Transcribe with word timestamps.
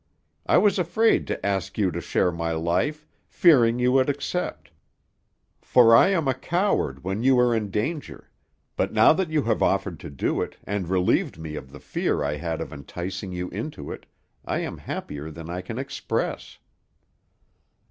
I 0.47 0.57
was 0.57 0.79
afraid 0.79 1.27
to 1.27 1.45
ask 1.45 1.77
you 1.77 1.91
to 1.91 2.01
share 2.01 2.31
my 2.31 2.53
life, 2.53 3.05
fearing 3.29 3.77
you 3.77 3.91
would 3.91 4.09
accept, 4.09 4.71
for 5.61 5.95
I 5.95 6.07
am 6.07 6.27
a 6.27 6.33
coward 6.33 7.03
when 7.03 7.21
you 7.21 7.37
are 7.37 7.53
in 7.53 7.69
danger; 7.69 8.31
but 8.75 8.91
now 8.91 9.13
that 9.13 9.29
you 9.29 9.43
have 9.43 9.61
offered 9.61 9.99
to 9.99 10.09
do 10.09 10.41
it, 10.41 10.57
and 10.63 10.87
relieved 10.87 11.37
me 11.37 11.53
of 11.53 11.71
the 11.71 11.79
fear 11.79 12.23
I 12.23 12.37
had 12.37 12.61
of 12.61 12.73
enticing 12.73 13.31
you 13.31 13.49
into 13.49 13.91
it, 13.91 14.07
I 14.43 14.61
am 14.61 14.79
happier 14.79 15.29
than 15.29 15.51
I 15.51 15.61
can 15.61 15.77
express." 15.77 16.57